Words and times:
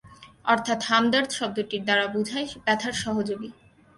অর্থাৎ 0.45 0.79
হামদর্দ 0.89 1.29
শব্দটির 1.39 1.81
দ্বারা 1.85 2.05
বুঝায় 2.07 2.47
ব্যথার 2.65 2.95
সহযোগী। 3.03 3.49